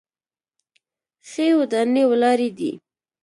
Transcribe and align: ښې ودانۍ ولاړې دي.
ښې 1.29 1.47
ودانۍ 1.59 2.03
ولاړې 2.09 2.49
دي. 2.57 2.71